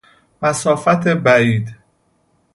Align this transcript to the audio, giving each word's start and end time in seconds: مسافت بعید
مسافت 0.41 1.07
بعید 1.07 1.75